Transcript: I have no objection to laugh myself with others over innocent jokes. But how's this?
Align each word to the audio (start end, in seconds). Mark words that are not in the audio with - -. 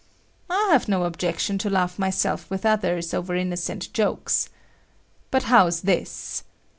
I 0.49 0.69
have 0.71 0.87
no 0.89 1.03
objection 1.03 1.59
to 1.59 1.69
laugh 1.69 1.99
myself 1.99 2.49
with 2.49 2.65
others 2.65 3.13
over 3.13 3.35
innocent 3.35 3.93
jokes. 3.93 4.49
But 5.29 5.43
how's 5.43 5.81
this? 5.81 6.43